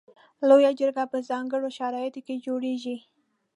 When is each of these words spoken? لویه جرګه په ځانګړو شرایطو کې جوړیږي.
لویه 0.47 0.71
جرګه 0.79 1.03
په 1.11 1.17
ځانګړو 1.29 1.69
شرایطو 1.77 2.21
کې 2.25 2.35
جوړیږي. 2.45 2.97